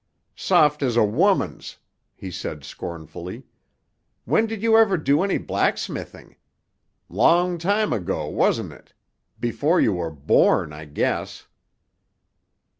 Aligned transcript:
"Soft 0.35 0.81
as 0.81 0.97
a 0.97 1.03
woman's," 1.03 1.77
he 2.15 2.31
said 2.31 2.63
scornfully. 2.63 3.43
"When 4.25 4.47
did 4.47 4.63
you 4.63 4.75
ever 4.75 4.97
do 4.97 5.21
any 5.21 5.37
blacksmithing? 5.37 6.37
Long 7.07 7.59
time 7.59 7.93
ago, 7.93 8.25
wasn't 8.25 8.73
it? 8.73 8.93
Before 9.39 9.79
you 9.79 9.93
were 9.93 10.09
born, 10.09 10.73
I 10.73 10.85
guess." 10.85 11.45